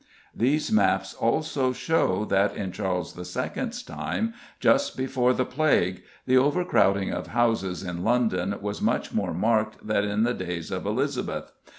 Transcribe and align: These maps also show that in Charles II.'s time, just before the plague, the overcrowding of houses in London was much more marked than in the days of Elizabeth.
These 0.35 0.71
maps 0.71 1.13
also 1.13 1.73
show 1.73 2.25
that 2.25 2.55
in 2.55 2.71
Charles 2.71 3.15
II.'s 3.15 3.83
time, 3.83 4.33
just 4.59 4.97
before 4.97 5.31
the 5.31 5.45
plague, 5.45 6.01
the 6.25 6.39
overcrowding 6.39 7.11
of 7.11 7.27
houses 7.27 7.83
in 7.83 8.03
London 8.03 8.55
was 8.61 8.81
much 8.81 9.13
more 9.13 9.31
marked 9.35 9.85
than 9.85 10.03
in 10.05 10.23
the 10.23 10.33
days 10.33 10.71
of 10.71 10.87
Elizabeth. 10.87 11.51